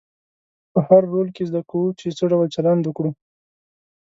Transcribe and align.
په 0.71 0.79
هر 0.87 1.03
رول 1.11 1.27
کې 1.35 1.43
زده 1.49 1.61
کوو 1.69 1.97
چې 1.99 2.07
څه 2.17 2.23
ډول 2.31 2.47
چلند 2.55 2.83
وکړو. 2.85 3.11